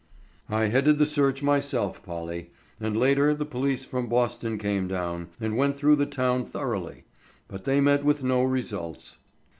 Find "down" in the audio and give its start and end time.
4.87-5.29